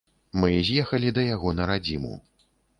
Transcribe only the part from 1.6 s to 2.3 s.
на радзіму.